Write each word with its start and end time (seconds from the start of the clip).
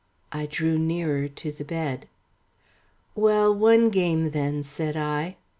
I 0.31 0.47
drew 0.47 0.79
nearer 0.79 1.27
to 1.27 1.51
the 1.51 1.63
bed. 1.63 2.07
"Well, 3.13 3.53
one 3.53 3.91
game 3.91 4.31
then," 4.31 4.63
said 4.63 4.97
I. 4.97 5.35